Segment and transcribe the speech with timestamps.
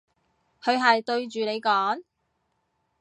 [0.63, 2.01] 佢係對住你講？